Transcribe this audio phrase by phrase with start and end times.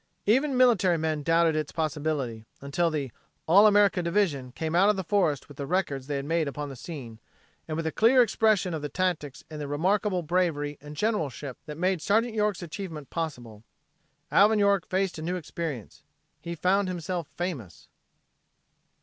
[0.25, 3.11] Even military men doubted its possibility, until the
[3.47, 6.69] "All America" Division came out of the forest with the records they had made upon
[6.69, 7.19] the scene,
[7.67, 11.77] and with the clear exposition of the tactics and the remarkable bravery and generalship that
[11.77, 13.63] made Sergeant York's achievement possible.
[14.31, 16.01] Alvin York faced a new experience.
[16.39, 17.87] He found himself famous.